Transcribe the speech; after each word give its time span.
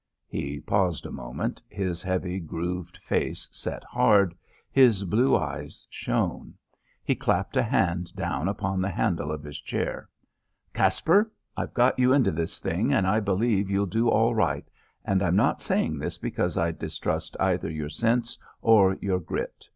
He 0.25 0.59
paused 0.59 1.05
a 1.05 1.11
moment; 1.11 1.61
his 1.69 2.01
heavy, 2.01 2.39
grooved 2.39 2.97
face 2.97 3.47
set 3.51 3.83
hard; 3.83 4.33
his 4.71 5.03
blue 5.05 5.37
eyes 5.37 5.85
shone. 5.91 6.55
He 7.03 7.13
clapped 7.13 7.55
a 7.55 7.61
hand 7.61 8.15
down 8.15 8.47
upon 8.47 8.81
the 8.81 8.89
handle 8.89 9.31
of 9.31 9.43
his 9.43 9.59
chair. 9.61 10.09
"Caspar, 10.73 11.31
I've 11.55 11.75
got 11.75 11.99
you 11.99 12.13
into 12.13 12.31
this 12.31 12.57
thing, 12.59 12.91
and 12.91 13.05
I 13.05 13.19
believe 13.19 13.69
you'll 13.69 13.85
do 13.85 14.09
all 14.09 14.33
right, 14.33 14.67
and 15.05 15.21
I'm 15.21 15.35
not 15.35 15.61
saying 15.61 15.99
this 15.99 16.17
because 16.17 16.57
I 16.57 16.71
distrust 16.71 17.37
either 17.39 17.69
your 17.69 17.89
sense 17.89 18.39
or 18.63 18.97
your 19.01 19.19
grit. 19.19 19.69